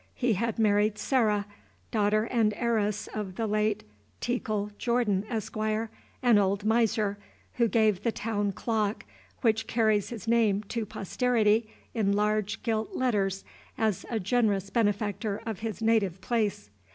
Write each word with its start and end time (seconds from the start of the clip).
He 0.15 0.33
had 0.33 0.57
married 0.57 0.97
Sarah, 0.97 1.45
daughter 1.91 2.23
and 2.23 2.55
heiress 2.55 3.05
of 3.13 3.35
the 3.35 3.45
late 3.45 3.83
Tekel 4.19 4.71
Jordan, 4.79 5.23
Esq., 5.29 5.55
an 5.55 6.39
old 6.39 6.65
miser, 6.65 7.19
who 7.57 7.67
gave 7.67 8.01
the 8.01 8.11
town 8.11 8.51
clock, 8.51 9.05
which 9.41 9.67
carries 9.67 10.09
his 10.09 10.27
name 10.27 10.63
to 10.69 10.87
posterity 10.87 11.69
in 11.93 12.13
large 12.13 12.63
gilt 12.63 12.95
letters 12.95 13.45
as 13.77 14.03
a 14.09 14.19
generous 14.19 14.71
benefactor 14.71 15.39
of 15.45 15.59
his 15.59 15.83
native 15.83 16.19
place. 16.19 16.71